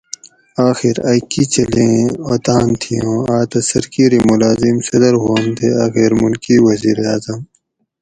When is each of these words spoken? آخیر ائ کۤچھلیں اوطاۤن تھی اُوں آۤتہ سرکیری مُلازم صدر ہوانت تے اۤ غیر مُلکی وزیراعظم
آخیر 0.69 0.95
ائ 1.09 1.19
کۤچھلیں 1.31 1.97
اوطاۤن 2.27 2.67
تھی 2.81 2.95
اُوں 3.03 3.21
آۤتہ 3.37 3.59
سرکیری 3.69 4.19
مُلازم 4.27 4.77
صدر 4.87 5.13
ہوانت 5.21 5.53
تے 5.57 5.67
اۤ 5.81 5.89
غیر 5.93 6.11
مُلکی 6.21 6.55
وزیراعظم 6.67 7.39